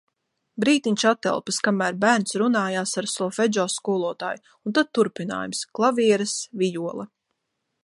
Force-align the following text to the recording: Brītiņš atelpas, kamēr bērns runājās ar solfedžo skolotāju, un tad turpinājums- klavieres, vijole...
Brītiņš 0.63 1.03
atelpas, 1.09 1.59
kamēr 1.67 1.99
bērns 2.05 2.33
runājās 2.43 2.95
ar 3.03 3.09
solfedžo 3.13 3.67
skolotāju, 3.75 4.43
un 4.71 4.77
tad 4.79 4.91
turpinājums- 4.99 5.65
klavieres, 5.81 6.35
vijole... 6.65 7.09